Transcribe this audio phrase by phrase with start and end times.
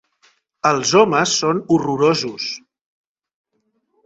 [0.69, 2.49] Els homes són horrorosos.